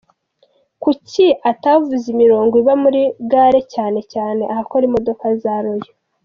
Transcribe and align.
Kuki 0.83 1.25
atavuze 1.51 2.05
imirongo 2.13 2.53
iba 2.61 2.71
iri 2.75 2.81
muri 2.83 3.01
gare 3.31 3.61
cyane 3.73 3.99
cyane 4.13 4.41
ahakora 4.53 4.83
imodoka 4.89 5.25
za 5.43 5.55
Royal. 5.65 5.89